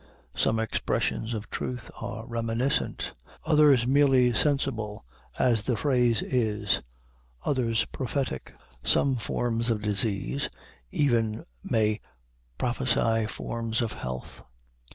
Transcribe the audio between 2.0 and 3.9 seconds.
are reminiscent, others